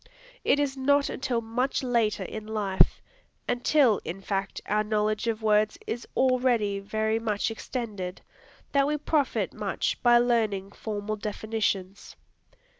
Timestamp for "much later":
1.41-2.23